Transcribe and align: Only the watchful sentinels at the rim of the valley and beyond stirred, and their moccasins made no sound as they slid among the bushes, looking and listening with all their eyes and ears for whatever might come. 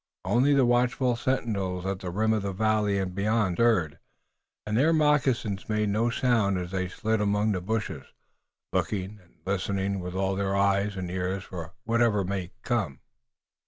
Only 0.25 0.55
the 0.55 0.65
watchful 0.65 1.15
sentinels 1.15 1.85
at 1.85 1.99
the 1.99 2.09
rim 2.09 2.33
of 2.33 2.41
the 2.41 2.53
valley 2.53 2.97
and 2.97 3.13
beyond 3.13 3.57
stirred, 3.57 3.99
and 4.65 4.75
their 4.75 4.91
moccasins 4.93 5.69
made 5.69 5.89
no 5.89 6.09
sound 6.09 6.57
as 6.57 6.71
they 6.71 6.87
slid 6.89 7.21
among 7.21 7.51
the 7.51 7.61
bushes, 7.61 8.07
looking 8.73 9.19
and 9.21 9.35
listening 9.45 9.99
with 9.99 10.15
all 10.15 10.35
their 10.35 10.55
eyes 10.57 10.97
and 10.97 11.11
ears 11.11 11.43
for 11.43 11.75
whatever 11.85 12.23
might 12.23 12.51
come. 12.63 13.01